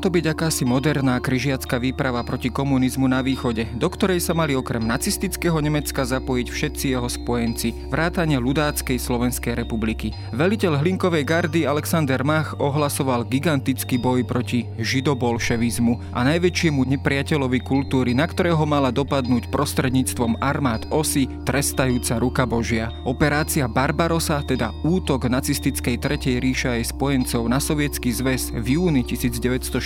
[0.00, 4.80] To byť akási moderná križiacká výprava proti komunizmu na východe, do ktorej sa mali okrem
[4.80, 10.16] nacistického Nemecka zapojiť všetci jeho spojenci, vrátane ľudáckej Slovenskej republiky.
[10.32, 18.24] Veliteľ hlinkovej gardy Alexander Mach ohlasoval gigantický boj proti židobolševizmu a najväčšiemu nepriateľovi kultúry, na
[18.24, 22.88] ktorého mala dopadnúť prostredníctvom armád osy trestajúca ruka Božia.
[23.04, 29.04] Operácia Barbarosa, teda útok nacistickej Tretej ríša jej spojencov na sovietský zväz v júni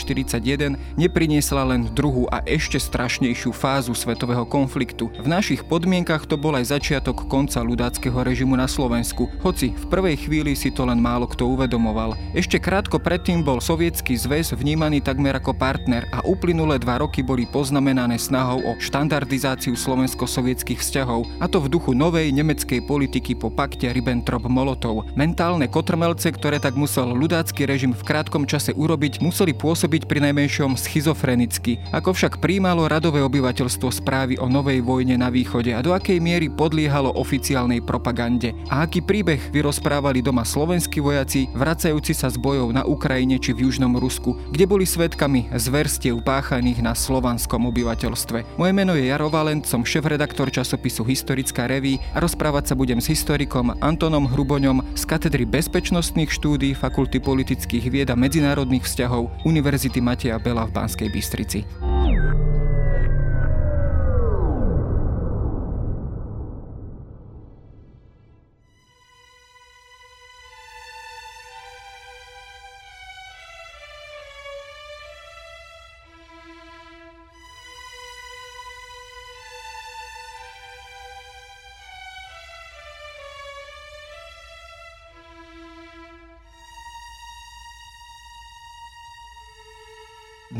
[0.04, 5.08] 1941 nepriniesla len druhú a ešte strašnejšiu fázu svetového konfliktu.
[5.16, 10.28] V našich podmienkach to bol aj začiatok konca ľudáckého režimu na Slovensku, hoci v prvej
[10.28, 12.12] chvíli si to len málo kto uvedomoval.
[12.36, 17.48] Ešte krátko predtým bol sovietský zväz vnímaný takmer ako partner a uplynulé dva roky boli
[17.48, 23.86] poznamenané snahou o štandardizáciu slovensko-sovietských vzťahov, a to v duchu novej nemeckej politiky po pakte
[23.94, 25.14] Ribbentrop-Molotov.
[25.14, 30.74] Mentálne kotrmelce, ktoré tak musel ľudácky režim v krátkom čase urobiť, museli pôsobiť pri najmenšom
[30.74, 31.78] schizofrenicky.
[31.94, 36.50] Ako však príjmalo radové obyvateľstvo správy o novej vojne na východe a do akej miery
[36.50, 38.50] podliehalo oficiálnej propagande.
[38.66, 43.70] A aký príbeh vyrozprávali doma slovenskí vojaci, vracajúci sa z bojov na Ukrajine či v
[43.70, 48.58] Južnom Rusku, kde boli svetkami zverstiev páchaných na slovanskom obyvateľstve.
[48.58, 53.06] Moje meno je Jaro Valent, som šéf-redaktor časopisu Historická reví a rozprávať sa budem s
[53.06, 59.44] historikom Antonom Hruboňom z katedry bezpečnostných štúdí Fakulty politických vied a medzinárodných vzťahov vzťahov
[59.84, 61.60] Univerzity Mateja Bela v Banskej Bystrici.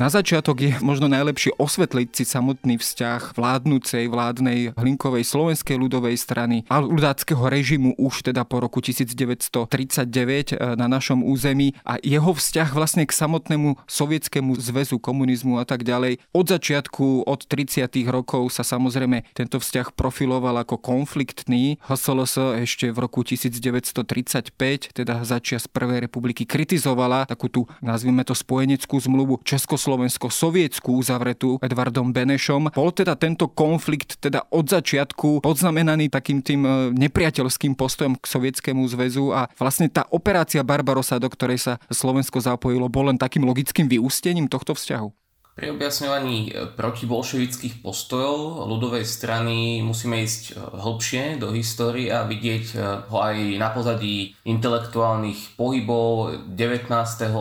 [0.05, 6.69] Na začiatok je možno najlepšie osvetliť si samotný vzťah vládnúcej vládnej hlinkovej slovenskej ľudovej strany
[6.69, 12.77] a ľudáckého režimu už teda po roku 1939 e, na našom území a jeho vzťah
[12.77, 16.21] vlastne k samotnému sovietskému zväzu, komunizmu a tak ďalej.
[16.37, 17.89] Od začiatku, od 30.
[18.05, 21.81] rokov sa samozrejme tento vzťah profiloval ako konfliktný.
[21.81, 24.53] HSLS ešte v roku 1935,
[24.93, 32.11] teda začias Prvej republiky, kritizovala takú tú, nazvime to spojeneckú zmluvu Česko Československo-sovietskú uzavretú Edvardom
[32.11, 32.75] Benešom.
[32.75, 38.83] Bol teda tento konflikt teda od začiatku podznamenaný takým tým e, nepriateľským postojom k Sovietskému
[38.91, 43.87] zväzu a vlastne tá operácia Barbarosa, do ktorej sa Slovensko zapojilo, bol len takým logickým
[43.87, 45.24] vyústením tohto vzťahu?
[45.55, 52.65] Pri objasňovaní e, protibolševických postojov ľudovej strany musíme ísť e, hlbšie do histórie a vidieť
[52.75, 52.77] e,
[53.07, 56.91] ho aj na pozadí intelektuálnych pohybov 19.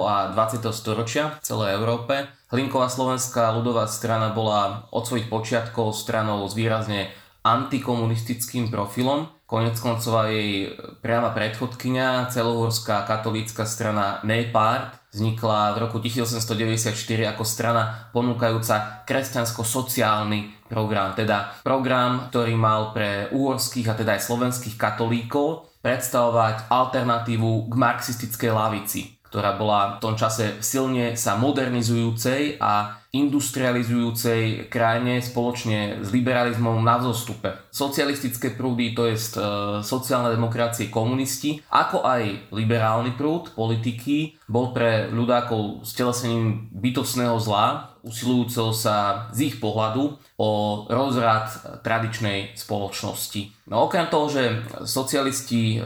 [0.06, 0.62] a 20.
[0.70, 2.30] storočia v celej Európe.
[2.54, 7.10] Hlinková slovenská ľudová strana bola od svojich počiatkov stranou s výrazne
[7.42, 9.26] antikomunistickým profilom.
[9.50, 10.70] Konec koncova jej
[11.02, 21.14] priama predchodkynia, celohorská katolícka strana NEPART, vznikla v roku 1894 ako strana ponúkajúca kresťansko-sociálny program,
[21.14, 28.52] teda program, ktorý mal pre uhorských a teda aj slovenských katolíkov predstavovať alternatívu k marxistickej
[28.56, 36.82] lavici, ktorá bola v tom čase silne sa modernizujúcej a industrializujúcej krajine spoločne s liberalizmom
[36.82, 37.50] na vzostupe.
[37.74, 39.26] Socialistické prúdy, to je e,
[39.82, 47.94] sociálna demokracie komunisti, ako aj liberálny prúd politiky, bol pre ľudákov s telesením bytostného zla,
[48.02, 50.50] usilujúceho sa z ich pohľadu o
[50.90, 51.54] rozrad
[51.86, 53.70] tradičnej spoločnosti.
[53.70, 54.44] No okrem toho, že
[54.90, 55.80] socialisti e,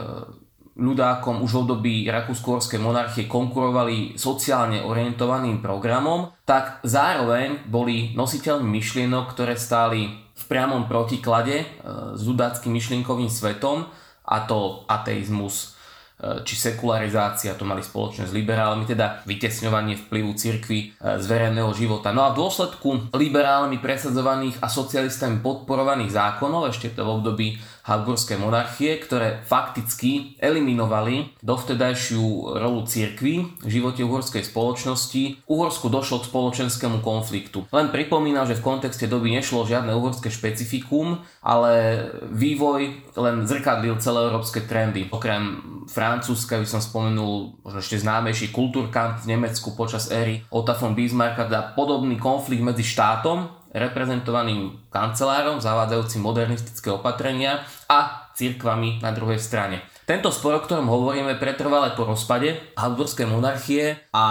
[0.78, 9.34] ľudákom už v období rakúsko monarchie konkurovali sociálne orientovaným programom, tak zároveň boli nositeľmi myšlienok,
[9.34, 10.06] ktoré stáli
[10.38, 11.66] v priamom protiklade e,
[12.14, 13.90] s ľudáckým myšlienkovým svetom,
[14.28, 15.74] a to ateizmus,
[16.22, 20.86] e, či sekularizácia, to mali spoločne s liberálmi, teda vytesňovanie vplyvu cirkvy e,
[21.18, 22.14] z verejného života.
[22.14, 27.48] No a v dôsledku liberálmi presadzovaných a socialistami podporovaných zákonov, ešte to v období
[27.88, 35.48] Habsburskej monarchie, ktoré fakticky eliminovali dovtedajšiu rolu cirkvy v živote uhorskej spoločnosti.
[35.48, 37.64] Uhorsku došlo k spoločenskému konfliktu.
[37.72, 42.80] Len pripomínam, že v kontexte doby nešlo žiadne uhorské špecifikum, ale vývoj
[43.16, 45.08] len zrkadlil celé európske trendy.
[45.08, 50.92] Okrem Francúzska by som spomenul možno ešte známejší kultúrkamp v Nemecku počas éry Otto von
[50.92, 59.42] Bismarcka, teda podobný konflikt medzi štátom reprezentovaným kancelárom zavádzajúcim modernistické opatrenia a cirkvami na druhej
[59.42, 59.82] strane.
[60.08, 64.24] Tento spor, o ktorom hovoríme, pretrval po rozpade Habsburskej monarchie a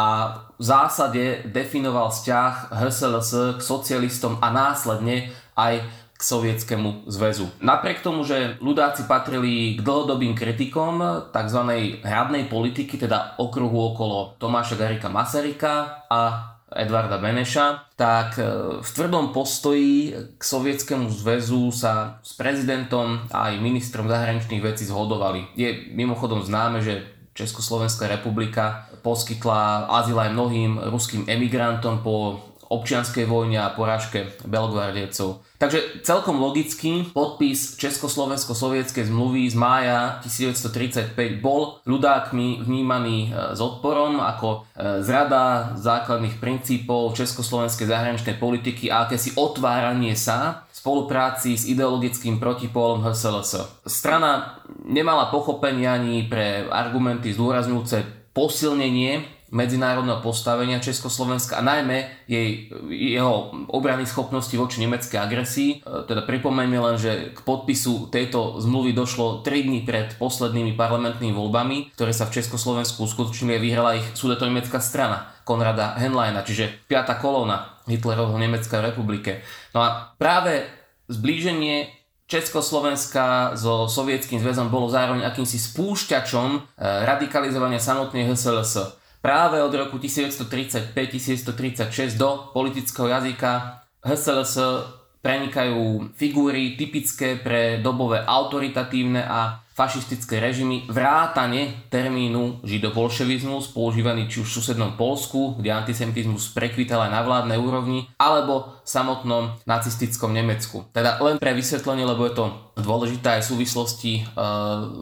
[0.58, 5.86] v zásade definoval vzťah HSLS k socialistom a následne aj
[6.18, 7.46] k sovietskému zväzu.
[7.62, 10.98] Napriek tomu, že ľudáci patrili k dlhodobým kritikom
[11.30, 11.62] tzv.
[12.02, 18.44] hradnej politiky, teda okruhu okolo Tomáša Garika Masaryka a Edvarda Beneša, tak e,
[18.84, 25.56] v tvrdom postoji k Sovietskému zväzu sa s prezidentom a aj ministrom zahraničných vecí zhodovali.
[25.56, 33.64] Je mimochodom známe, že Československá republika poskytla azyl aj mnohým ruským emigrantom po občianskej vojne
[33.64, 35.44] a porážke Belgvardiecov.
[35.58, 44.22] Takže celkom logicky podpis Československo-sovietskej zmluvy z mája 1935 bol ľudákmi vnímaný e, s odporom
[44.22, 52.38] ako e, zrada základných princípov československej zahraničnej politiky a akési otváranie sa spolupráci s ideologickým
[52.38, 53.82] protipólom HSLS.
[53.90, 63.56] Strana nemala pochopenia ani pre argumenty zdôrazňujúce posilnenie medzinárodného postavenia Československa a najmä jej, jeho
[63.72, 65.70] obrany schopnosti voči nemeckej agresii.
[65.80, 71.32] E, teda pripomeňme len, že k podpisu tejto zmluvy došlo 3 dní pred poslednými parlamentnými
[71.32, 77.16] voľbami, ktoré sa v Československu uskutočnili a vyhrala ich sudeto-nemecká strana Konrada Henleina, čiže piata
[77.16, 79.48] kolóna Hitlerovho Nemecka v republike.
[79.72, 80.68] No a práve
[81.08, 81.88] zblíženie
[82.28, 86.60] Československa so Sovietským zväzom bolo zároveň akýmsi spúšťačom e,
[87.08, 94.58] radikalizovania samotnej HSLS práve od roku 1935-1936 do politického jazyka HSLS
[95.22, 104.50] prenikajú figúry typické pre dobové autoritatívne a fašistické režimy vrátane termínu židobolševizmus, používaný či už
[104.50, 110.90] v susednom Polsku, kde antisemitizmus prekvital aj na vládnej úrovni, alebo v samotnom nacistickom Nemecku.
[110.90, 112.46] Teda len pre vysvetlenie, lebo je to
[112.82, 114.22] dôležité aj v súvislosti e,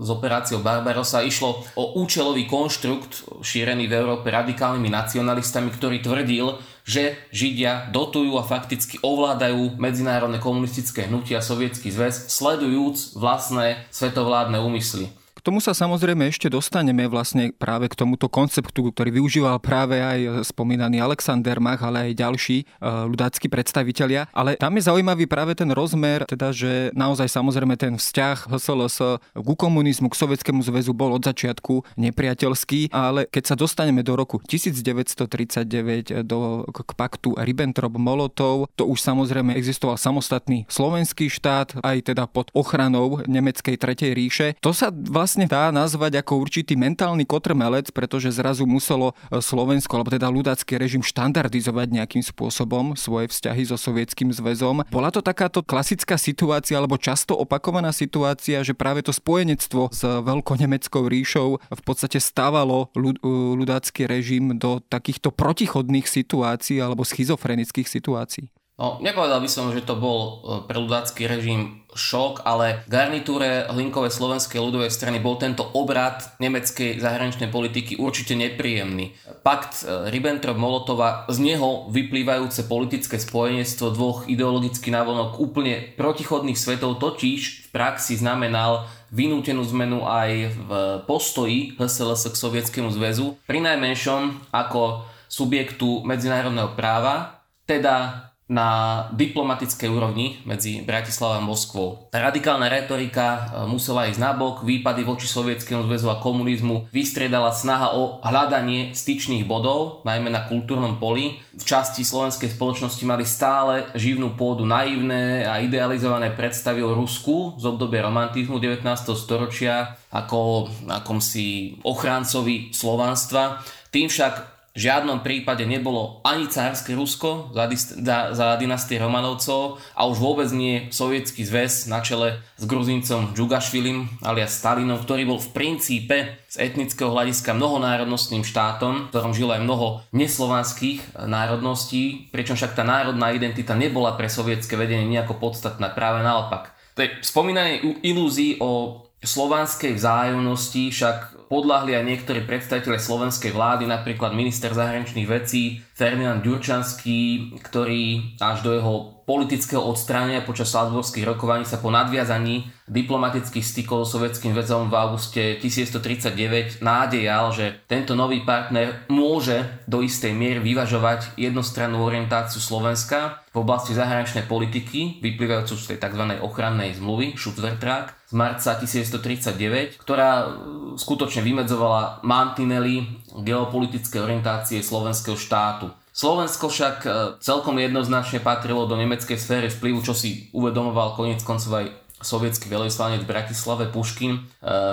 [0.03, 7.17] s operáciou Barbarossa, išlo o účelový konštrukt šírený v Európe radikálnymi nacionalistami, ktorý tvrdil, že
[7.33, 15.09] Židia dotujú a fakticky ovládajú medzinárodné komunistické hnutia Sovietský zväz, sledujúc vlastné svetovládne úmysly
[15.45, 20.97] tomu sa samozrejme ešte dostaneme vlastne práve k tomuto konceptu, ktorý využíval práve aj spomínaný
[21.05, 24.25] Alexander Mach, ale aj ďalší e, ľudácky predstavitelia.
[24.33, 29.53] Ale tam je zaujímavý práve ten rozmer, teda, že naozaj samozrejme ten vzťah HSLS ku
[29.53, 36.25] komunizmu, k Sovietskému zväzu bol od začiatku nepriateľský, ale keď sa dostaneme do roku 1939
[36.25, 43.21] do, k paktu Ribbentrop-Molotov, to už samozrejme existoval samostatný slovenský štát, aj teda pod ochranou
[43.27, 44.47] Nemeckej Tretej ríše.
[44.63, 49.99] To sa vlastne vlastne dá nazvať ako určitý mentálny kotrmelec, pretože zrazu muselo e, Slovensko,
[49.99, 54.87] alebo teda ľudácky režim štandardizovať nejakým spôsobom svoje vzťahy so Sovietským zväzom.
[54.87, 61.03] Bola to takáto klasická situácia, alebo často opakovaná situácia, že práve to spojenectvo s veľkonemeckou
[61.03, 63.19] ríšou v podstate stávalo e,
[63.59, 68.47] ľudácky režim do takýchto protichodných situácií alebo schizofrenických situácií.
[68.75, 70.31] No, nepovedal by som, že to bol e,
[70.67, 77.47] pre ľudácky režim šok, ale garnitúre Hlinkovej slovenskej ľudovej strany bol tento obrad nemeckej zahraničnej
[77.47, 79.15] politiky určite nepríjemný.
[79.47, 87.39] Pakt e, Ribbentrop-Molotova, z neho vyplývajúce politické spojenectvo dvoch ideologicky navonok úplne protichodných svetov totiž
[87.39, 90.69] v praxi znamenal vynútenú zmenu aj v
[91.07, 98.69] postoji HSLS k Sovietskému zväzu, pri najmenšom ako subjektu medzinárodného práva, teda na
[99.17, 101.89] diplomatickej úrovni medzi Bratislavou a Moskvou.
[102.13, 108.21] Radikálna retorika e, musela ísť nabok, výpady voči Sovietskému zväzu a komunizmu vystriedala snaha o
[108.21, 111.41] hľadanie styčných bodov, najmä na kultúrnom poli.
[111.57, 117.65] V časti slovenskej spoločnosti mali stále živnú pôdu naivné a idealizované predstavy o Rusku z
[117.65, 118.85] obdobia romantizmu 19.
[119.17, 123.65] storočia ako akomsi ochráncovi slovanstva.
[123.89, 130.19] Tým však žiadnom prípade nebolo ani cárske Rusko za, za, za dynastie Romanovcov a už
[130.19, 136.43] vôbec nie sovietský zväz na čele s Gruzíncom Džugašvilim alias Stalinom, ktorý bol v princípe
[136.51, 142.83] z etnického hľadiska mnohonárodnostným štátom, v ktorom žilo aj mnoho neslovanských národností, pričom však tá
[142.83, 146.75] národná identita nebola pre sovietské vedenie nejako podstatná, práve naopak.
[146.95, 154.69] Tej spomínanej ilúzii o slovanskej vzájomnosti však podľahli aj niektorí predstaviteľe slovenskej vlády, napríklad minister
[154.71, 158.93] zahraničných vecí Ferdinand Ďurčanský, ktorý až do jeho
[159.25, 165.57] politického odstránenia počas Salzburských rokovaní sa po nadviazaní diplomatických stykov so sovietským väzom v auguste
[165.57, 173.65] 1139 nádejal, že tento nový partner môže do istej miery vyvažovať jednostrannú orientáciu Slovenska v
[173.65, 176.23] oblasti zahraničnej politiky, vyplývajúcu z tej tzv.
[176.45, 180.53] ochrannej zmluvy Schutzvertrag z marca 1139, ktorá
[180.95, 185.89] skutočne vymedzovala mantinely geopolitické orientácie slovenského štátu.
[186.15, 187.09] Slovensko však e,
[187.43, 191.91] celkom jednoznačne patrilo do nemeckej sféry vplyvu, čo si uvedomoval koniec koncov aj
[192.25, 194.39] sovietský veľvyslanec v Bratislave Puškin, e,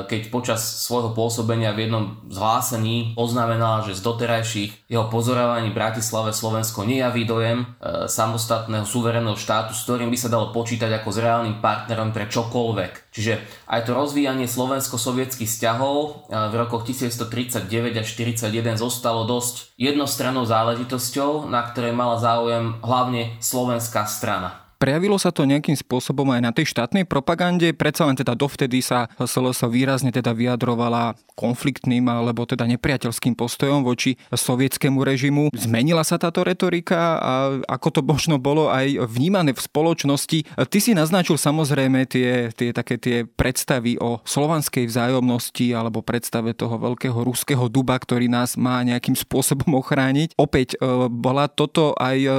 [0.05, 6.37] keď počas svojho pôsobenia v jednom zhlásení oznamenal, že z doterajších jeho pozorovaní v Bratislave
[6.37, 11.19] Slovensko nejaví dojem e, samostatného suverénneho štátu, s ktorým by sa dalo počítať ako s
[11.19, 13.13] reálnym partnerom pre čokoľvek.
[13.13, 13.33] Čiže
[13.69, 16.11] aj to rozvíjanie slovensko-sovietských vzťahov e,
[16.53, 24.05] v rokoch 1939 až 1941 zostalo dosť jednostrannou záležitosťou, na ktorej mala záujem hlavne slovenská
[24.05, 24.62] strana.
[24.83, 29.07] Prejavilo sa to nejakým spôsobom aj na tej štátnej propagande, predsa len teda dovtedy sa
[29.15, 35.55] SLS výrazne teda vyjadrovala konfliktným alebo teda nepriateľským postojom voči sovietskému režimu.
[35.55, 37.33] Zmenila sa táto retorika a
[37.71, 40.51] ako to možno bolo aj vnímané v spoločnosti.
[40.51, 46.75] Ty si naznačil samozrejme tie, tie také tie predstavy o slovanskej vzájomnosti alebo predstave toho
[46.83, 50.35] veľkého ruského duba, ktorý nás má nejakým spôsobom ochrániť.
[50.35, 52.31] Opäť e, bola toto aj e,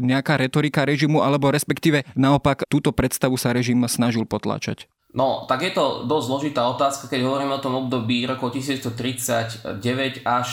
[0.00, 4.86] nejaká retorika režimu alebo respektíve respektíve naopak túto predstavu sa režim snažil potláčať?
[5.14, 10.48] No, tak je to dosť zložitá otázka, keď hovoríme o tom období rokov 1939 až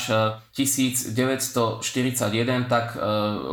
[0.54, 2.98] 1941, e, tak e,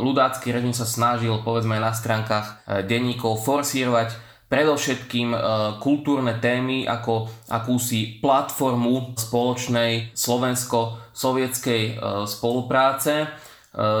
[0.01, 4.17] ľudácky režim sa snažil, povedzme aj na stránkach e, denníkov, forsírovať
[4.49, 5.29] predovšetkým
[5.77, 13.29] kultúrne témy ako akúsi platformu spoločnej slovensko-sovietskej spolupráce,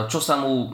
[0.09, 0.73] čo sa mu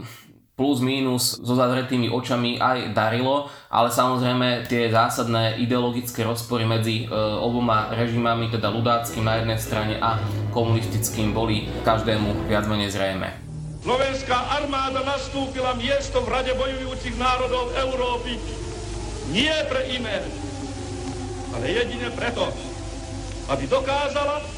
[0.55, 7.05] plus mínus so zavretými očami aj darilo, ale samozrejme tie zásadné ideologické rozpory medzi e,
[7.43, 10.15] oboma režimami, teda ľudáckým na jednej strane a
[10.55, 13.35] komunistickým, boli každému viac menej zrejme.
[13.83, 18.39] Slovenská armáda nastúpila miesto v Rade bojujúcich národov Európy
[19.35, 20.23] nie pre iné,
[21.51, 22.47] ale jedine preto,
[23.51, 24.54] aby dokázala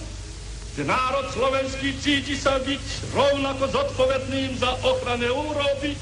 [0.78, 5.98] že národ slovenský cíti sa byť rovnako zodpovedným za ochranu Európy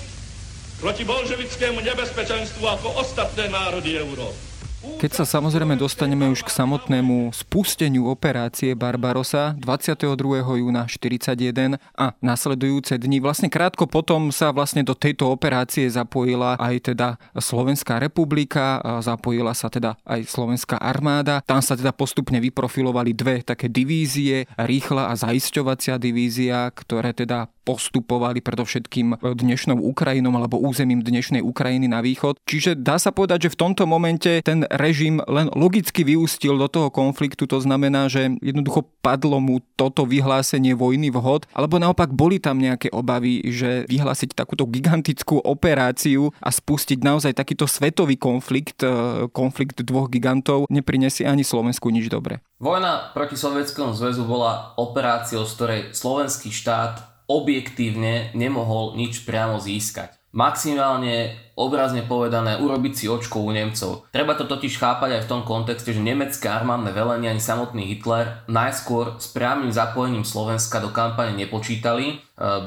[0.75, 4.54] proti bolževickému nebezpečenstvu ako ostatné národy Európy.
[4.85, 10.13] Keď sa samozrejme dostaneme už k samotnému spusteniu operácie Barbarosa 22.
[10.61, 16.93] júna 41 a nasledujúce dni, vlastne krátko potom sa vlastne do tejto operácie zapojila aj
[16.93, 21.41] teda Slovenská republika, zapojila sa teda aj Slovenská armáda.
[21.41, 28.45] Tam sa teda postupne vyprofilovali dve také divízie, rýchla a zaisťovacia divízia, ktoré teda postupovali
[28.45, 32.37] predovšetkým dnešnou Ukrajinou alebo územím dnešnej Ukrajiny na východ.
[32.45, 36.91] Čiže dá sa povedať, že v tomto momente ten režim len logicky vyústil do toho
[36.91, 42.59] konfliktu, to znamená, že jednoducho padlo mu toto vyhlásenie vojny vhod, alebo naopak boli tam
[42.59, 49.81] nejaké obavy, že vyhlásiť takúto gigantickú operáciu a spustiť naozaj takýto svetový konflikt, e, konflikt
[49.81, 52.43] dvoch gigantov, neprinesie ani Slovensku nič dobre.
[52.59, 60.13] Vojna proti Sovietskému zväzu bola operáciou, z ktorej slovenský štát objektívne nemohol nič priamo získať.
[60.35, 64.11] Maximálne obrazne povedané urobiť si očko u Nemcov.
[64.11, 68.43] Treba to totiž chápať aj v tom kontexte, že nemecké armádne velenie ani samotný Hitler
[68.51, 72.15] najskôr s priamým zapojením Slovenska do kampane nepočítali, e,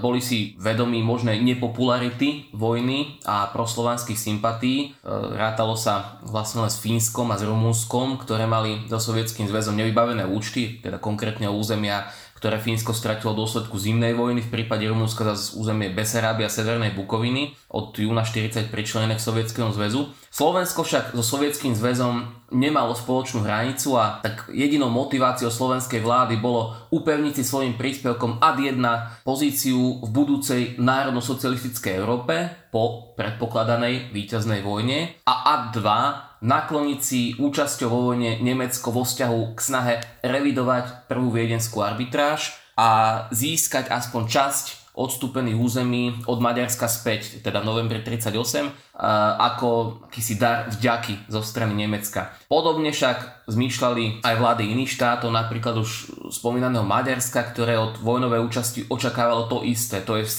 [0.00, 4.96] boli si vedomí možnej nepopularity vojny a proslovanských sympatí.
[4.96, 5.04] E,
[5.36, 10.24] rátalo sa vlastne len s Fínskom a s Rumúnskom, ktoré mali so Sovietským zväzom nevybavené
[10.24, 12.08] účty, teda konkrétne územia
[12.38, 16.94] ktoré Fínsko stratilo v dôsledku zimnej vojny, v prípade Rumunska zase územie Beseráby a Severnej
[16.94, 20.14] Bukoviny od júna 40 pričlenené k Sovietskému zväzu.
[20.30, 26.78] Slovensko však so Sovietským zväzom nemalo spoločnú hranicu a tak jedinou motiváciou slovenskej vlády bolo
[26.94, 28.78] upevniť si svojim príspevkom ad 1
[29.26, 37.88] pozíciu v budúcej národno-socialistickej Európe po predpokladanej víťaznej vojne a ad 2 nakloniť si účasťou
[37.90, 44.64] vo vojne Nemecko vo vzťahu k snahe revidovať prvú viedenskú arbitráž a získať aspoň časť
[44.98, 52.34] odstúpených území od Maďarska späť, teda novembri 38, ako akýsi dar vďaky zo strany Nemecka.
[52.50, 58.80] Podobne však zmýšľali aj vlády iných štátov, napríklad už spomínaného Maďarska, ktoré od vojnovej účasti
[58.90, 60.32] očakávalo to isté, to je e,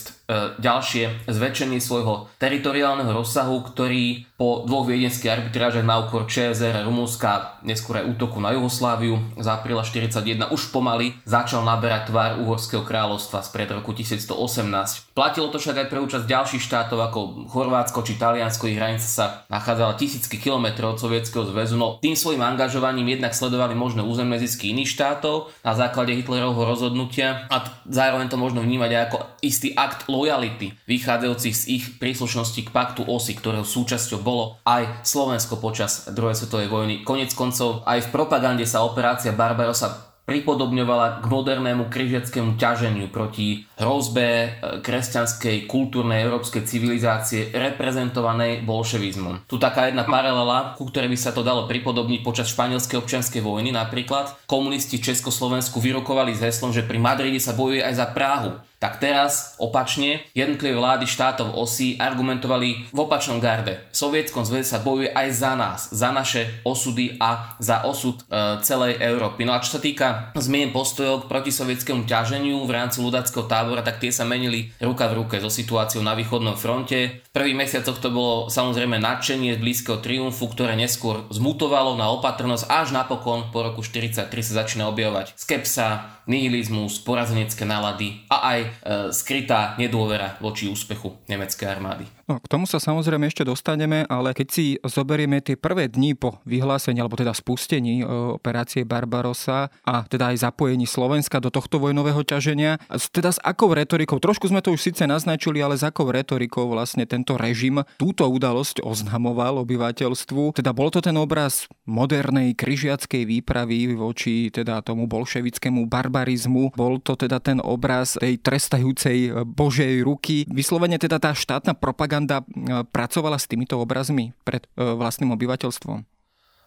[0.62, 8.01] ďalšie zväčšenie svojho teritoriálneho rozsahu, ktorý po dvoch viedenských arbitrážach na úkor ČSR Rumúnska, neskôr
[8.01, 13.70] aj útoku na Jugosláviu z apríla 41 už pomaly začal naberať tvár Uhorského kráľovstva spred
[13.74, 15.13] roku 1118.
[15.13, 19.25] Platilo to však aj pre účasť ďalších štátov ako Chorvátsko či Taliansko taliansko hranica sa
[19.53, 24.74] nachádzala tisícky kilometrov od Sovietskeho zväzu, no tým svojim angažovaním jednak sledovali možné územné zisky
[24.74, 30.74] iných štátov na základe Hitlerovho rozhodnutia a zároveň to možno vnímať ako istý akt lojality
[30.89, 36.74] vychádzajúcich z ich príslušnosti k paktu OSI, ktorého súčasťou bolo aj Slovensko počas druhej svetovej
[36.74, 37.06] vojny.
[37.06, 44.27] Konec koncov aj v propagande sa operácia Barbarossa pripodobňovala k modernému križiackému ťaženiu proti hrozbe
[44.27, 44.48] e,
[44.83, 49.48] kresťanskej kultúrnej európskej civilizácie reprezentovanej bolševizmom.
[49.48, 53.71] Tu taká jedna paralela, ku ktorej by sa to dalo pripodobniť počas španielskej občianskej vojny
[53.71, 54.36] napríklad.
[54.45, 58.69] Komunisti Československu vyrokovali s heslom, že pri Madride sa bojuje aj za Prahu.
[58.79, 63.75] Tak teraz, opačne, jednotlivé vlády štátov osy argumentovali v opačnom garde.
[63.91, 68.63] V Sovietskom zväze sa bojuje aj za nás, za naše osudy a za osud e,
[68.63, 69.43] celej Európy.
[69.43, 74.01] No a čo sa týka zmien postojov k protisovietskému ťaženiu v rámci ľudackého tábora, tak
[74.01, 77.21] tie sa menili ruka v ruke so situáciou na východnom fronte.
[77.29, 82.65] V prvých mesiacoch to bolo samozrejme nadšenie z blízkeho triumfu, ktoré neskôr zmutovalo na opatrnosť,
[82.65, 88.69] až napokon po roku 43 sa začína objavovať skepsa, nihilizmus, porazenecké nálady a aj e,
[89.13, 92.18] skrytá nedôvera voči úspechu nemeckej armády.
[92.29, 96.38] No, k tomu sa samozrejme ešte dostaneme, ale keď si zoberieme tie prvé dni po
[96.45, 102.21] vyhlásení alebo teda spustení e, operácie Barbarosa a teda aj zapojení Slovenska do tohto vojnového
[102.21, 102.77] ťaženia,
[103.09, 107.09] teda s akou retorikou, trošku sme to už síce naznačili, ale s akou retorikou vlastne
[107.09, 110.53] tento režim túto udalosť oznamoval obyvateľstvu.
[110.53, 116.77] Teda bol to ten obraz modernej kryžiackej výpravy voči teda tomu bolševickému barbarizmu.
[116.77, 120.45] Bol to teda ten obraz tej trestajúcej Božej ruky.
[120.45, 126.03] Vyslovene teda tá štátna propaganda propaganda e, pracovala s týmito obrazmi pred e, vlastným obyvateľstvom?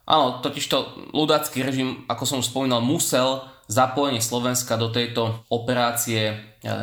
[0.03, 6.35] Áno, totižto ľudácky režim, ako som spomínal, musel zapojenie Slovenska do tejto operácie e,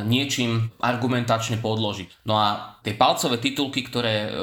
[0.09, 2.25] niečím argumentačne podložiť.
[2.25, 4.33] No a tie palcové titulky, ktoré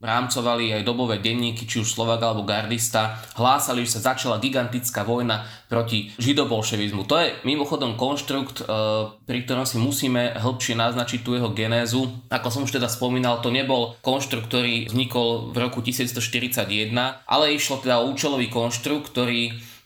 [0.00, 5.44] rámcovali aj dobové denníky, či už Slovak alebo Gardista, hlásali, že sa začala gigantická vojna
[5.68, 7.04] proti židobolševizmu.
[7.04, 8.72] To je mimochodom konštrukt, e,
[9.12, 12.08] pri ktorom si musíme hĺbšie naznačiť tú jeho genézu.
[12.32, 17.84] Ako som už teda spomínal, to nebol konštrukt, ktorý vznikol v roku 1941, ale išlo
[17.84, 19.79] teda o účelový konštrukt, ktorý e,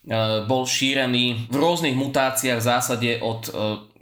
[0.44, 3.52] bol šírený v rôznych mutáciách v zásade od e,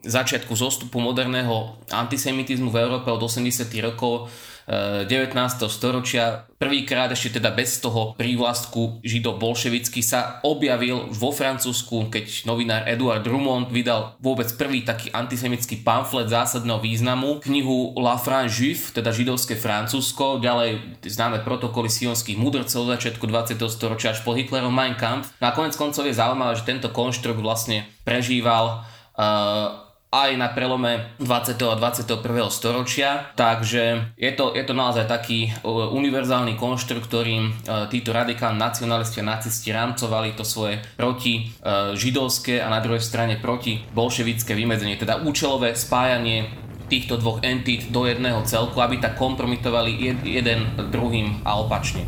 [0.02, 3.70] začiatku zostupu moderného antisemitizmu v Európe od 80.
[3.78, 4.26] rokov
[4.70, 5.34] 19.
[5.66, 6.46] storočia.
[6.62, 13.26] Prvýkrát ešte teda bez toho prívlastku žido bolševický sa objavil vo Francúzsku, keď novinár Eduard
[13.26, 19.58] Drummond vydal vôbec prvý taký antisemický pamflet zásadného významu, knihu La France Juif, teda židovské
[19.58, 23.58] Francúzsko, ďalej známe protokoly sionských mudrcov začiatku 20.
[23.66, 25.34] storočia až po Hitlerov Mein Kampf.
[25.42, 28.86] Na konec koncov je zaujímavé, že tento konštrukt vlastne prežíval
[29.18, 29.81] uh,
[30.12, 31.56] aj na prelome 20.
[31.56, 32.20] a 21.
[32.52, 37.52] storočia, takže je to, je to naozaj taký univerzálny konštrukt, ktorým e,
[37.88, 43.40] títo radikálni nacionalisti a nacisti rámcovali to svoje proti e, židovské a na druhej strane
[43.40, 46.52] proti bolševické vymedzenie, teda účelové spájanie
[46.92, 52.04] týchto dvoch entít do jedného celku, aby tak kompromitovali jeden druhým a opačne.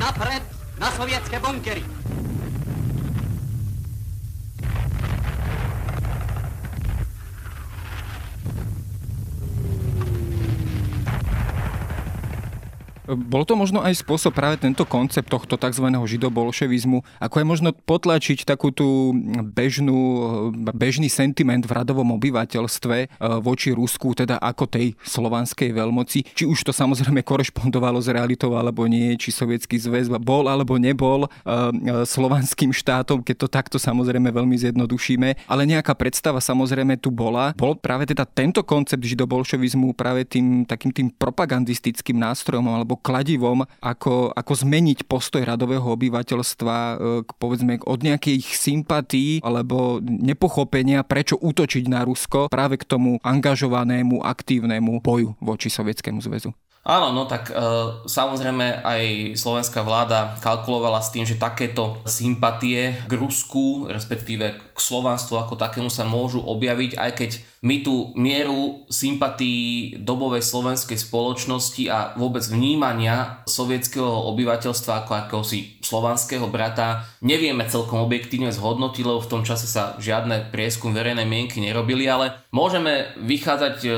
[0.00, 0.40] Napred
[0.80, 1.84] na sovietské bunkery!
[13.10, 15.86] Bol to možno aj spôsob práve tento koncept tohto tzv.
[15.90, 19.10] židobolševizmu, ako je možno potlačiť takú tú
[19.50, 19.98] bežnú,
[20.70, 23.06] bežný sentiment v radovom obyvateľstve e,
[23.42, 26.30] voči Rusku, teda ako tej slovanskej veľmoci.
[26.38, 31.26] Či už to samozrejme korešpondovalo s realitou alebo nie, či sovietský zväz bol alebo nebol
[31.26, 35.50] e, e, slovanským štátom, keď to takto samozrejme veľmi zjednodušíme.
[35.50, 37.56] Ale nejaká predstava samozrejme tu bola.
[37.58, 44.30] Bol práve teda tento koncept židobolševizmu práve tým takým tým propagandistickým nástrojom alebo kladivom, ako,
[44.36, 51.84] ako zmeniť postoj radového obyvateľstva e, k, povedzme od nejakých sympatí alebo nepochopenia, prečo útočiť
[51.88, 56.52] na Rusko práve k tomu angažovanému, aktívnemu boju voči Sovietskému zväzu.
[56.80, 57.54] Áno, no tak e,
[58.08, 59.02] samozrejme aj
[59.36, 66.08] slovenská vláda kalkulovala s tým, že takéto sympatie k Rusku, respektíve Slovanstvu ako takému sa
[66.08, 74.08] môžu objaviť, aj keď my tú mieru sympatí dobovej slovenskej spoločnosti a vôbec vnímania sovietského
[74.32, 80.48] obyvateľstva ako akéhosi slovanského brata nevieme celkom objektívne zhodnotiť, lebo v tom čase sa žiadne
[80.48, 83.88] prieskum verejnej mienky nerobili, ale môžeme vychádzať e,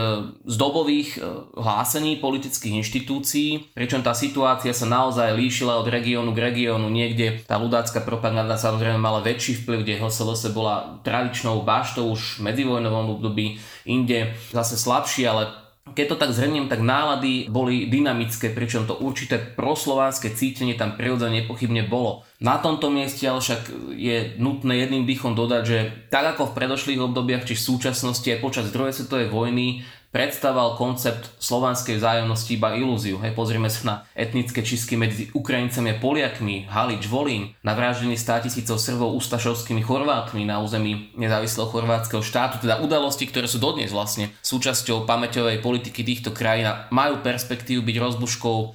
[0.42, 1.20] z dobových e,
[1.54, 6.90] hlásení politických inštitúcií, pričom tá situácia sa naozaj líšila od regiónu k regiónu.
[6.90, 10.71] Niekde tá ľudácka propaganda samozrejme mala väčší vplyv, kde HSLS bola
[11.02, 13.58] tradičnou baštou už v medzivojnovom období,
[13.88, 19.36] inde zase slabší, ale keď to tak zhrniem, tak nálady boli dynamické, pričom to určité
[19.36, 22.22] proslovanské cítenie tam prirodzene nepochybne bolo.
[22.38, 23.66] Na tomto mieste ale však
[23.98, 28.38] je nutné jedným dýchom dodať, že tak ako v predošlých obdobiach či v súčasnosti aj
[28.38, 29.82] počas druhej svetovej vojny
[30.12, 33.16] predstavoval koncept slovanskej vzájomnosti iba ilúziu.
[33.24, 38.46] Hej, pozrieme sa na etnické čistky medzi Ukrajincami a Poliakmi, Halič, Volín, na vraždenie 100
[38.46, 44.30] tisícov Srbov ústašovskými Chorvátmi na území nezávislého chorvátskeho štátu, teda udalosti, ktoré sú dodnes vlastne
[44.44, 48.66] súčasťou pamäťovej politiky týchto krajín a majú perspektívu byť rozbuškou e,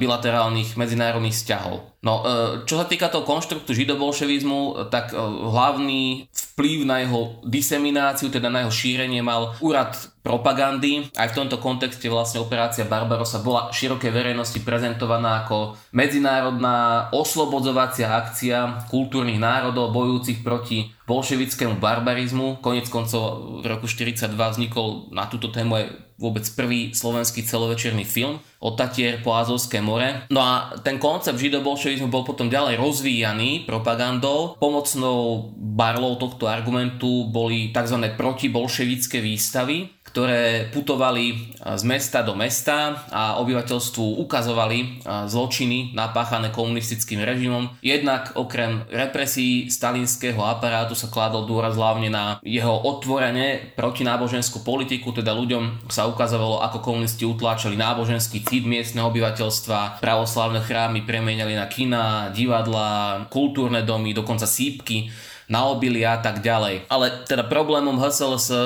[0.00, 1.95] bilaterálnych medzinárodných vzťahov.
[2.06, 8.30] No, e, čo sa týka toho konštruktu židobolševizmu, tak e, hlavný vplyv na jeho disemináciu,
[8.30, 11.10] teda na jeho šírenie mal úrad propagandy.
[11.18, 18.86] Aj v tomto kontexte vlastne operácia Barbarossa bola širokej verejnosti prezentovaná ako medzinárodná oslobodzovacia akcia
[18.86, 22.62] kultúrnych národov bojúcich proti bolševickému barbarizmu.
[22.62, 28.40] Konec koncov v roku 1942 vznikol na túto tému aj vôbec prvý slovenský celovečerný film
[28.60, 30.24] od Tatier po Azovské more.
[30.32, 34.56] No a ten koncept židobolševizmu bol potom ďalej rozvíjaný propagandou.
[34.56, 38.00] Pomocnou barlou tohto argumentu boli tzv.
[38.16, 47.68] protibolševické výstavy, ktoré putovali z mesta do mesta a obyvateľstvu ukazovali zločiny napáchané komunistickým režimom.
[47.84, 55.36] Jednak okrem represí stalinského aparátu sa kládol dôraz hlavne na jeho otvorene protináboženskú politiku, teda
[55.36, 62.32] ľuďom sa ukazovalo, ako komunisti utláčali náboženský cít miestneho obyvateľstva, pravoslavné chrámy premieniali na kina,
[62.32, 65.12] divadla, kultúrne domy, dokonca sípky
[65.46, 66.90] na obilia a tak ďalej.
[66.90, 68.58] Ale teda problémom HSLS e,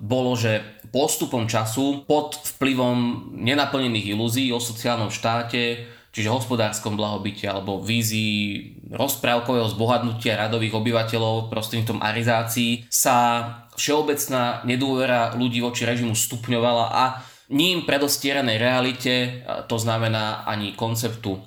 [0.00, 7.82] bolo, že postupom času pod vplyvom nenaplnených ilúzií o sociálnom štáte, čiže hospodárskom blahobite alebo
[7.82, 13.42] vízii rozprávkového zbohatnutia radových obyvateľov prostredníctvom arizácií sa
[13.74, 17.04] všeobecná nedôvera ľudí voči režimu stupňovala a
[17.50, 21.42] ním predostieranej realite, to znamená ani konceptu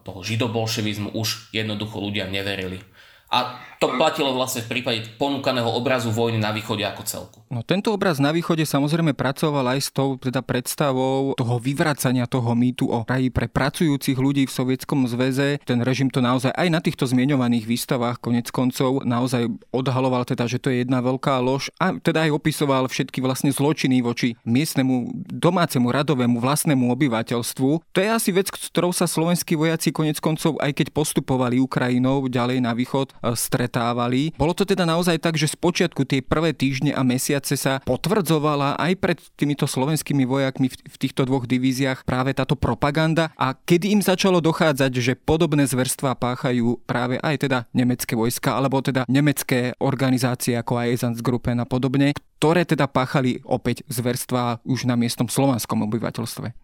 [0.00, 2.80] toho židobolševizmu už jednoducho ľudia neverili.
[3.28, 7.38] A to platilo vlastne v prípade ponúkaného obrazu vojny na východe ako celku.
[7.54, 12.50] No, tento obraz na východe samozrejme pracoval aj s tou teda predstavou toho vyvracania toho
[12.58, 15.62] mýtu o raji pre pracujúcich ľudí v Sovietskom zväze.
[15.62, 20.58] Ten režim to naozaj aj na týchto zmienovaných výstavách konec koncov naozaj odhaloval teda, že
[20.58, 25.86] to je jedna veľká lož a teda aj opisoval všetky vlastne zločiny voči miestnemu domácemu
[25.94, 27.70] radovému vlastnému obyvateľstvu.
[27.94, 32.58] To je asi vec, ktorou sa slovenskí vojaci konec koncov aj keď postupovali Ukrajinou ďalej
[32.58, 34.36] na východ stret stretávali.
[34.36, 38.92] Bolo to teda naozaj tak, že spočiatku tie prvé týždne a mesiace sa potvrdzovala aj
[38.96, 44.40] pred týmito slovenskými vojakmi v týchto dvoch divíziách práve táto propaganda a kedy im začalo
[44.40, 50.80] dochádzať, že podobné zverstvá páchajú práve aj teda nemecké vojska alebo teda nemecké organizácie ako
[50.80, 56.56] Einsatzgruppen a podobne, ktoré teda páchali opäť zverstvá už na miestnom slovanskom obyvateľstve.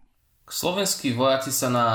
[0.51, 1.85] Slovenskí vojaci sa na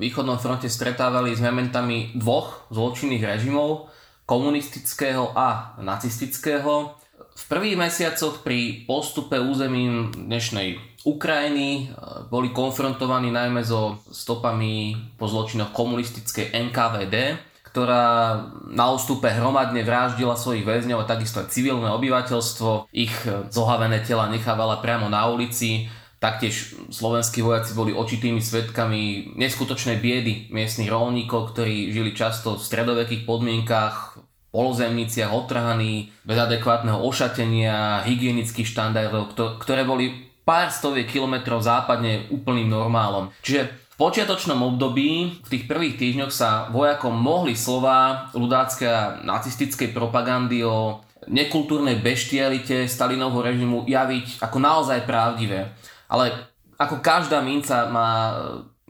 [0.00, 3.92] východnom fronte stretávali s momentami dvoch zločinných režimov,
[4.24, 6.96] komunistického a nacistického.
[7.16, 11.84] V prvých mesiacoch pri postupe územím dnešnej Ukrajiny e,
[12.28, 20.66] boli konfrontovaní najmä so stopami po zločinoch komunistickej NKVD, ktorá na ústupe hromadne vraždila svojich
[20.66, 22.92] väzňov a takisto aj civilné obyvateľstvo.
[22.92, 30.00] Ich e, zohavené tela nechávala priamo na ulici Taktiež slovenskí vojaci boli očitými svetkami neskutočnej
[30.00, 34.16] biedy miestnych rolníkov, ktorí žili často v stredovekých podmienkách,
[34.50, 43.34] polozemniciach, otrhaní, bez adekvátneho ošatenia, hygienických štandardov, ktoré boli pár stoviek kilometrov západne úplným normálom.
[43.42, 49.90] Čiže v počiatočnom období, v tých prvých týždňoch sa vojakom mohli slova ľudáckej a nacistickej
[49.90, 55.74] propagandy o nekultúrnej beštialite Stalinovho režimu javiť ako naozaj pravdivé.
[56.06, 56.30] Ale
[56.78, 58.34] ako každá minca má e,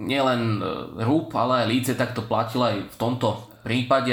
[0.05, 0.63] nielen e,
[1.07, 4.13] rúb, ale aj líce, tak to platilo aj v tomto prípade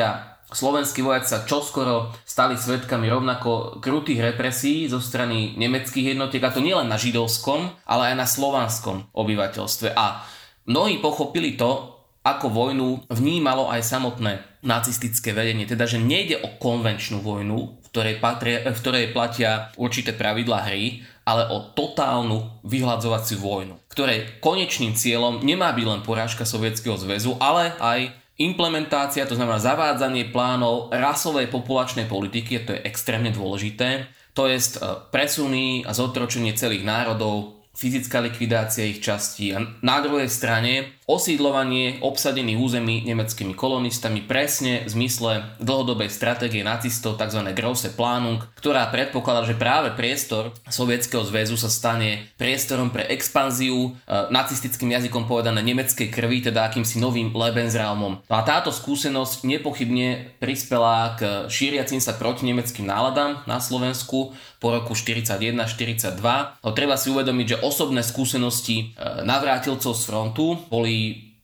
[0.55, 6.61] slovenskí vojaci sa čoskoro stali svetkami rovnako krutých represí zo strany nemeckých jednotiek, a to
[6.61, 9.93] nielen na židovskom, ale aj na slovanskom obyvateľstve.
[9.97, 10.23] A
[10.69, 17.19] mnohí pochopili to, ako vojnu vnímalo aj samotné nacistické vedenie, teda že nejde o konvenčnú
[17.19, 23.75] vojnu, v ktorej, patria, v ktorej platia určité pravidlá hry, ale o totálnu vyhľadzovaciu vojnu,
[23.91, 30.33] ktorej konečným cieľom nemá byť len porážka Sovietskeho zväzu, ale aj implementácia, to znamená zavádzanie
[30.33, 34.69] plánov rasovej populačnej politiky, to je extrémne dôležité, to je e,
[35.13, 42.59] presuny a zotročenie celých národov, fyzická likvidácia ich častí a na druhej strane osídlovanie obsadených
[42.59, 47.43] území nemeckými kolonistami presne v zmysle dlhodobej stratégie nacistov tzv.
[47.51, 54.27] Grosse Planung, ktorá predpokladá, že práve priestor Sovietskeho zväzu sa stane priestorom pre expanziu, e,
[54.31, 58.23] nacistickým jazykom povedané nemeckej krvi, teda akýmsi novým Lebensraumom.
[58.23, 64.31] No a táto skúsenosť nepochybne prispela k šíriacim sa proti nemeckým náladám na Slovensku
[64.63, 66.15] po roku 41-42.
[66.63, 70.92] No, treba si uvedomiť, že osobné skúsenosti e, navrátilcov z frontu boli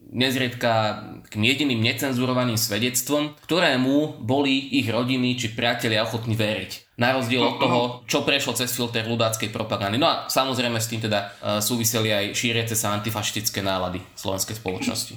[0.10, 6.98] nezriedka takým jediným necenzurovaným svedectvom, ktorému boli ich rodiny či priatelia ochotní veriť.
[6.98, 10.02] Na rozdiel od toho, čo prešlo cez filter ľudáckej propagandy.
[10.02, 11.28] No a samozrejme s tým teda e,
[11.62, 15.14] súviseli aj šíriace sa antifašistické nálady slovenskej spoločnosti.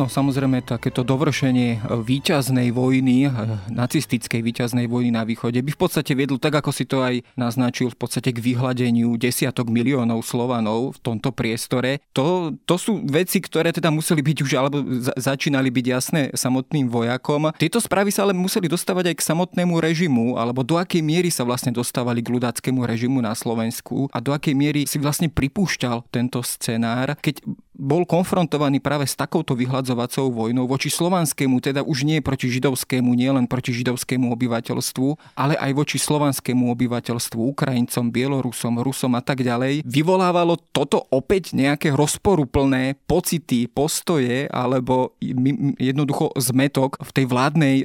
[0.00, 3.30] No samozrejme takéto dovršenie e, výťaznej vojny, e,
[3.68, 7.92] nacistickej výťaznej vojny na východe by v podstate viedlo, tak ako si to aj naznačil,
[7.92, 12.00] v podstate k vyhľadeniu desiatok miliónov Slovanov v tomto priestore.
[12.16, 16.88] To, to sú veci, ktoré teda museli byť už, alebo za, začínali byť jasné samotným
[16.88, 17.52] vojakom.
[17.60, 21.44] Tieto správy sa ale museli dostávať aj k samotnému režimu, alebo do akej miery sa
[21.44, 26.40] vlastne dostávali k ľudáckému režimu na Slovensku a do akej miery si vlastne pripúšťal tento
[26.40, 27.44] scenár, keď
[27.80, 33.32] bol konfrontovaný práve s takouto vyhľadzovacou vojnou voči slovanskému, teda už nie proti židovskému, nie
[33.32, 39.82] len proti židovskému obyvateľstvu, ale aj voči slovanskému obyvateľstvu, Ukrajincom, Bielorusom, Rusom a tak ďalej.
[39.88, 45.16] Vyvolávalo toto opäť nejaké rozporuplné pocity, postoje alebo
[45.80, 47.84] jednoducho zmetok v tej vládnej e,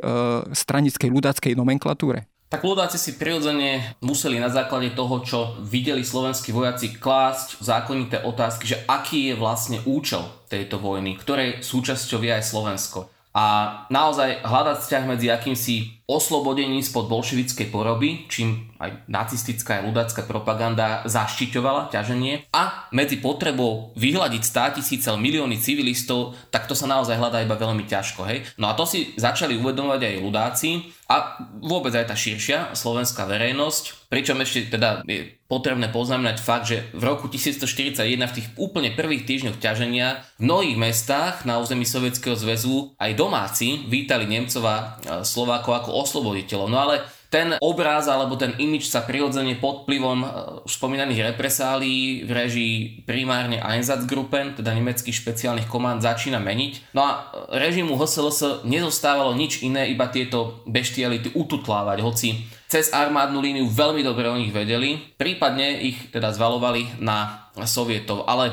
[0.51, 2.27] stranickej ľudáckej nomenklatúre?
[2.45, 8.69] Tak ľudáci si prirodzene museli na základe toho, čo videli slovenskí vojaci, klásť zákonité otázky,
[8.69, 13.09] že aký je vlastne účel tejto vojny, ktorej súčasťou je aj Slovensko.
[13.35, 13.43] A
[13.91, 21.01] naozaj hľadať vzťah medzi akýmsi oslobodení spod bolševickej poroby, čím aj nacistická a ľudácká propaganda
[21.09, 27.41] zaštiťovala ťaženie a medzi potrebou vyhľadiť 100 tisíce milióny civilistov, tak to sa naozaj hľadá
[27.41, 28.21] iba veľmi ťažko.
[28.29, 28.45] Hej?
[28.61, 30.69] No a to si začali uvedomovať aj ľudáci
[31.09, 36.89] a vôbec aj tá širšia slovenská verejnosť, pričom ešte teda je potrebné poznamenať fakt, že
[36.97, 42.33] v roku 1941 v tých úplne prvých týždňoch ťaženia v mnohých mestách na území Sovietskeho
[42.33, 46.67] zväzu aj domáci vítali Nemcova Slovákov ako osloboditeľov.
[46.67, 46.95] No ale
[47.35, 50.29] ten obraz alebo ten imič sa prirodzene pod vplyvom uh,
[50.63, 56.95] spomínaných represálií v režii primárne Einsatzgruppen, teda nemeckých špeciálnych komand, začína meniť.
[56.95, 57.09] No a
[57.51, 62.29] režimu HSLS nezostávalo nič iné, iba tieto beštiality ututlávať, hoci
[62.71, 68.51] cez armádnu líniu veľmi dobre o nich vedeli, prípadne ich teda zvalovali na sovietov, ale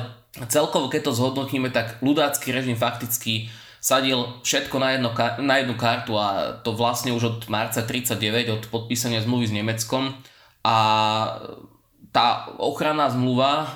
[0.49, 3.53] celkovo keď to zhodnotíme, tak ľudácky režim fakticky
[3.83, 5.11] sadil všetko na, jedno,
[5.43, 10.15] na jednu kartu a to vlastne už od marca 39, od podpísania zmluvy s Nemeckom.
[10.63, 10.77] A
[12.13, 13.69] tá ochranná zmluva, eh,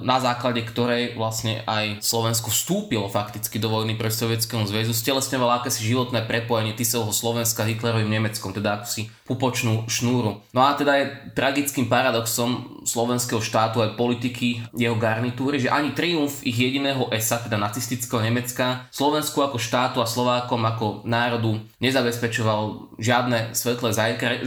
[0.00, 5.84] na základe ktorej vlastne aj Slovensko vstúpilo fakticky do vojny pre Sovietskému zväzu, stelesňovala akési
[5.84, 10.40] životné prepojenie Tisovho Slovenska Hitlerovým Nemeckom, teda si pupočnú šnúru.
[10.56, 16.40] No a teda je tragickým paradoxom slovenského štátu aj politiky jeho garnitúry, že ani triumf
[16.48, 23.52] ich jediného ESA, teda nacistického Nemecka, Slovensku ako štátu a Slovákom ako národu nezabezpečoval žiadne
[23.52, 23.92] svetlé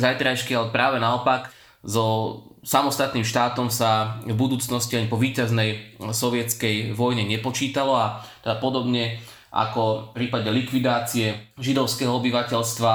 [0.02, 1.54] zajtrajšky, ale práve naopak
[1.86, 9.22] zo samostatným štátom sa v budúcnosti ani po víťaznej sovietskej vojne nepočítalo a teda podobne
[9.52, 12.94] ako v prípade likvidácie židovského obyvateľstva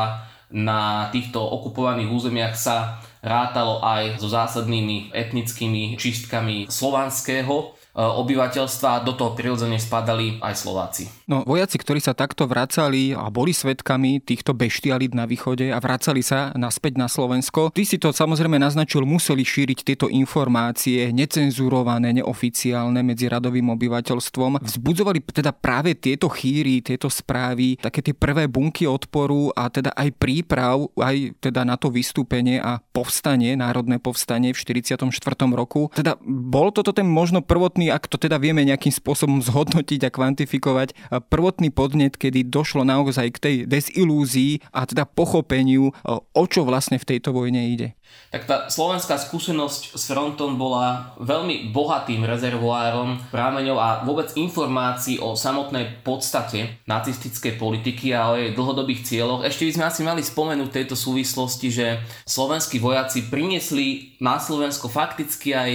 [0.56, 9.32] na týchto okupovaných územiach sa rátalo aj so zásadnými etnickými čistkami slovanského obyvateľstva, do toho
[9.32, 11.08] prirodzene spadali aj Slováci.
[11.24, 16.20] No, vojaci, ktorí sa takto vracali a boli svetkami týchto beštialít na východe a vracali
[16.20, 23.00] sa naspäť na Slovensko, ty si to samozrejme naznačil, museli šíriť tieto informácie necenzurované, neoficiálne
[23.00, 24.60] medzi radovým obyvateľstvom.
[24.60, 30.08] Vzbudzovali teda práve tieto chýry, tieto správy, také tie prvé bunky odporu a teda aj
[30.20, 35.08] príprav aj teda na to vystúpenie a povstanie, národné povstanie v 44.
[35.56, 35.88] roku.
[35.96, 40.10] Teda bol toto ten možno prvotný skutočný, ak to teda vieme nejakým spôsobom zhodnotiť a
[40.10, 40.88] kvantifikovať,
[41.30, 45.94] prvotný podnet, kedy došlo naozaj k tej desilúzii a teda pochopeniu,
[46.34, 47.94] o čo vlastne v tejto vojne ide?
[48.30, 55.34] Tak tá slovenská skúsenosť s frontom bola veľmi bohatým rezervoárom prámeňov a vôbec informácií o
[55.34, 59.42] samotnej podstate nacistickej politiky a o jej dlhodobých cieľoch.
[59.42, 61.86] Ešte by sme asi mali spomenúť v tejto súvislosti, že
[62.30, 65.70] slovenskí vojaci priniesli na Slovensko fakticky aj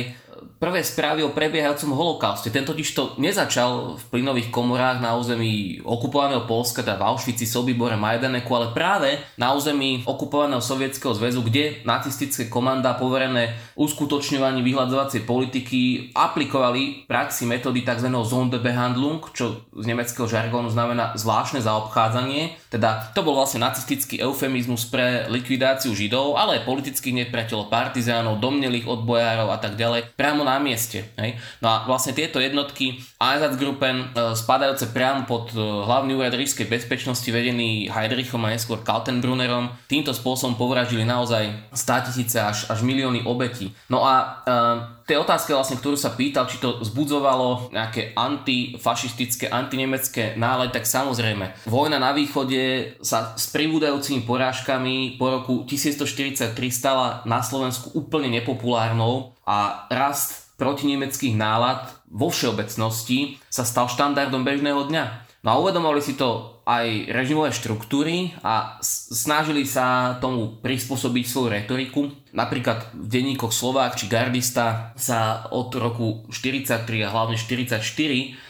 [0.61, 2.53] prvé správy o prebiehajúcom holokauste.
[2.53, 7.97] Ten totiž to nezačal v plynových komorách na území okupovaného Polska, teda v Auschwitzi, Sobibore,
[7.97, 16.13] Majdaneku, ale práve na území okupovaného Sovietskeho zväzu, kde nacistické komanda poverené uskutočňovaní vyhľadzovacej politiky
[16.13, 18.13] aplikovali praxi metódy tzv.
[18.13, 22.69] Sonderbehandlung, čo z nemeckého žargónu znamená zvláštne zaobchádzanie.
[22.69, 29.49] Teda to bol vlastne nacistický eufemizmus pre likvidáciu Židov, ale politických nepriateľov, partizánov, domnelých odbojárov
[29.49, 30.13] a tak ďalej.
[30.13, 31.05] Priamo na mieste.
[31.15, 31.37] Hej?
[31.61, 37.27] No a vlastne tieto jednotky Einsatzgruppen e, spadajúce priamo pod e, hlavný úrad ríšskej bezpečnosti
[37.29, 43.71] vedený Heidrichom a neskôr Kaltenbrunnerom týmto spôsobom povražili naozaj 100 tisíce až, až milióny obetí.
[43.87, 50.39] No a e, tej otázke vlastne, ktorú sa pýtal, či to zbudzovalo nejaké antifašistické, antinemecké
[50.39, 51.67] nálady, tak samozrejme.
[51.67, 59.35] Vojna na východe sa s pribúdajúcimi porážkami po roku 1143 stala na Slovensku úplne nepopulárnou
[59.43, 65.05] a rast protinemeckých nálad vo všeobecnosti sa stal štandardom bežného dňa.
[65.41, 72.13] No a uvedomovali si to aj režimové štruktúry a snažili sa tomu prispôsobiť svoju retoriku.
[72.29, 77.81] Napríklad v denníkoch Slovák či Gardista sa od roku 43 a hlavne 44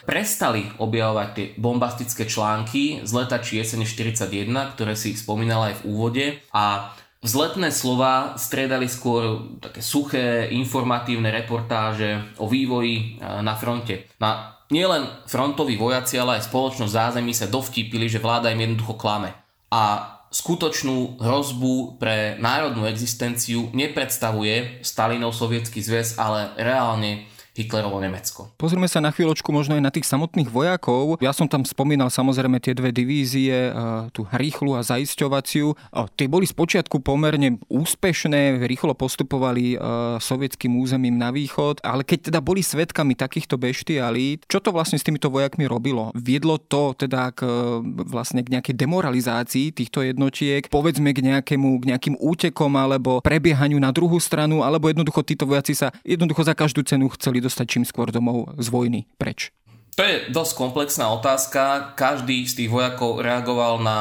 [0.04, 4.28] prestali objavovať tie bombastické články z leta či jesene 41,
[4.76, 6.92] ktoré si spomínala aj v úvode a
[7.22, 14.10] Vzletné slova striedali skôr také suché, informatívne reportáže o vývoji e, na fronte.
[14.18, 19.38] Na nielen frontoví vojaci, ale aj spoločnosť zázemí sa dovtípili, že vláda im jednoducho klame.
[19.70, 28.48] A skutočnú hrozbu pre národnú existenciu nepredstavuje Stalinov sovietský zväz, ale reálne Hitlerovo Nemecko.
[28.56, 31.20] Pozrime sa na chvíľočku možno aj na tých samotných vojakov.
[31.20, 33.72] Ja som tam spomínal samozrejme tie dve divízie, e,
[34.08, 35.76] tú rýchlu a zaisťovaciu.
[36.16, 39.78] Tie boli spočiatku pomerne úspešné, rýchlo postupovali e,
[40.16, 45.04] sovietským územím na východ, ale keď teda boli svetkami takýchto beštialít, čo to vlastne s
[45.04, 46.08] týmito vojakmi robilo?
[46.16, 51.92] Viedlo to teda k, e, vlastne k nejakej demoralizácii týchto jednotiek, povedzme k nejakému, k
[51.92, 56.80] nejakým útekom alebo prebiehaniu na druhú stranu, alebo jednoducho títo vojaci sa jednoducho za každú
[56.88, 59.50] cenu chceli dostať čím skôr domov z vojny preč?
[59.92, 61.92] To je dosť komplexná otázka.
[62.00, 63.98] Každý z tých vojakov reagoval na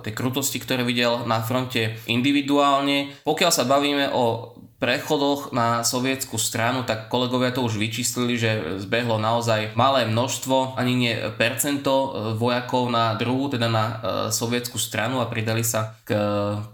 [0.00, 3.12] tie krutosti, ktoré videl na fronte individuálne.
[3.28, 8.50] Pokiaľ sa bavíme o prechodoch na sovietskú stranu, tak kolegovia to už vyčíslili, že
[8.84, 13.94] zbehlo naozaj malé množstvo, ani nie percento vojakov na druhú, teda na e,
[14.28, 16.12] sovietskú stranu a pridali sa k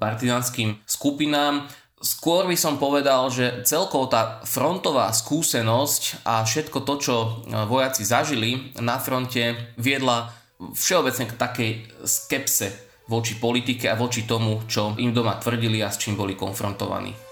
[0.03, 1.71] partizánskym skupinám.
[2.01, 7.29] Skôr by som povedal, že celkovo tá frontová skúsenosť a všetko to, čo e,
[7.69, 11.71] vojaci zažili na fronte, viedla všeobecne k takej
[12.09, 12.73] skepse
[13.05, 17.30] voči politike a voči tomu, čo im doma tvrdili a s čím boli konfrontovaní.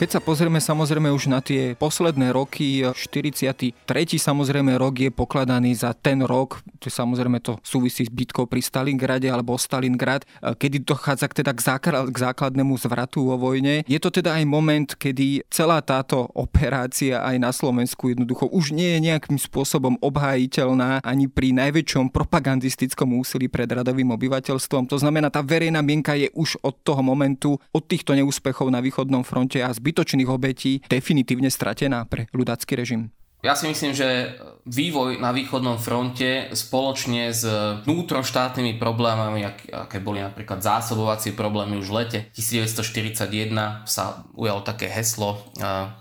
[0.00, 3.76] Keď sa pozrieme samozrejme už na tie posledné roky, 43.
[4.16, 9.28] samozrejme rok je pokladaný za ten rok, to samozrejme to súvisí s bitkou pri Stalingrade
[9.28, 11.60] alebo Stalingrad, kedy dochádza k, teda k,
[11.92, 13.84] k základnému zvratu vo vojne.
[13.84, 18.96] Je to teda aj moment, kedy celá táto operácia aj na Slovensku jednoducho už nie
[18.96, 24.88] je nejakým spôsobom obhájiteľná ani pri najväčšom propagandistickom úsilí pred radovým obyvateľstvom.
[24.88, 29.28] To znamená, tá verejná mienka je už od toho momentu, od týchto neúspechov na východnom
[29.28, 33.10] fronte a zbyt zbytočných obetí definitívne stratená pre ľudácky režim?
[33.40, 34.36] Ja si myslím, že
[34.68, 37.40] vývoj na východnom fronte spoločne s
[37.88, 45.40] vnútroštátnymi problémami, aké boli napríklad zásobovacie problémy už v lete 1941 sa ujalo také heslo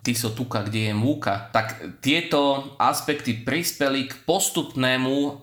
[0.03, 1.47] Ty so tuka, kde je múka.
[1.55, 5.39] Tak tieto aspekty prispeli k postupnému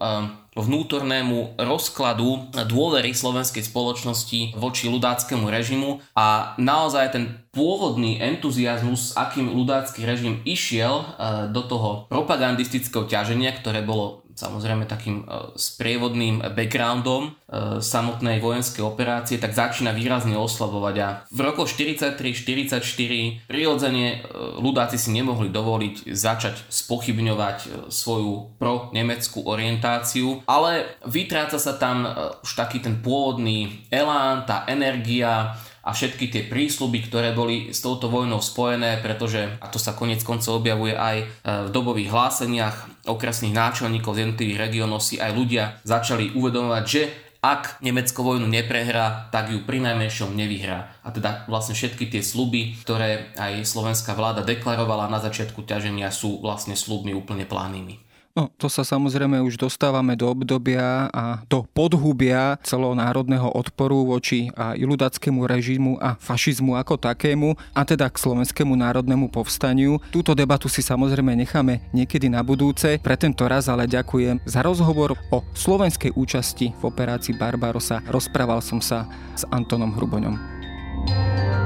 [0.57, 7.25] vnútornému rozkladu dôvery slovenskej spoločnosti voči ľudáckému režimu a naozaj ten
[7.57, 11.05] pôvodný entuziasmus, akým ľudácky režim išiel e,
[11.49, 15.25] do toho propagandistického ťaženia, ktoré bolo samozrejme takým
[15.57, 17.35] sprievodným backgroundom
[17.81, 20.95] samotnej vojenskej operácie, tak začína výrazne oslabovať.
[21.01, 24.29] A v rokoch 43-44 prirodzene
[24.61, 32.05] ľudáci si nemohli dovoliť začať spochybňovať svoju pro-nemeckú orientáciu, ale vytráca sa tam
[32.45, 35.57] už taký ten pôvodný elán, tá energia,
[35.87, 40.27] a všetky tie prísľuby, ktoré boli s touto vojnou spojené, pretože, a to sa konec
[40.27, 45.79] koncov objavuje aj e, v dobových hláseniach okresných náčelníkov z jednotlivých regiónov si aj ľudia
[45.87, 47.03] začali uvedomovať, že
[47.39, 50.91] ak Nemecko vojnu neprehrá, tak ju pri najmenšom nevyhrá.
[51.07, 56.43] A teda vlastne všetky tie sluby, ktoré aj slovenská vláda deklarovala na začiatku ťaženia, sú
[56.43, 58.06] vlastne slubmi úplne plánnymi.
[58.37, 64.77] No, to sa samozrejme už dostávame do obdobia a do podhubia celonárodného odporu voči aj
[64.77, 69.97] ľudackému režimu a fašizmu ako takému a teda k slovenskému národnému povstaniu.
[70.13, 73.01] Túto debatu si samozrejme necháme niekedy na budúce.
[73.01, 78.05] Pre tento raz ale ďakujem za rozhovor o slovenskej účasti v operácii Barbarosa.
[78.05, 81.66] Rozprával som sa s Antonom Hruboňom.